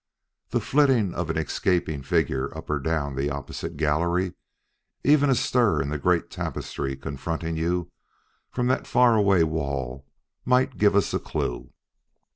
The 0.49 0.59
flitting 0.59 1.13
of 1.13 1.29
an 1.29 1.37
escaping 1.37 2.01
figure 2.01 2.51
up 2.57 2.71
or 2.71 2.79
down 2.79 3.13
the 3.15 3.29
opposite 3.29 3.77
gallery, 3.77 4.33
even 5.03 5.29
a 5.29 5.35
stir 5.35 5.79
in 5.79 5.89
the 5.89 5.99
great 5.99 6.31
tapestry 6.31 6.95
confronting 6.95 7.55
you 7.55 7.91
from 8.49 8.65
that 8.65 8.87
far 8.87 9.15
away 9.15 9.43
wall, 9.43 10.07
might 10.43 10.79
give 10.79 10.95
us 10.95 11.13
a 11.13 11.19
clue." 11.19 11.71